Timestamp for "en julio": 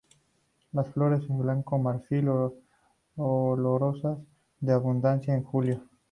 5.35-5.83